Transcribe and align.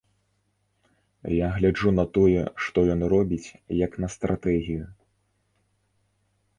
Я 1.33 1.47
гляджу 1.57 1.89
на 1.99 2.05
тое, 2.17 2.41
што 2.63 2.77
ён 2.97 3.01
робіць, 3.13 3.49
як 3.85 3.91
на 4.03 4.07
стратэгію. 4.19 4.85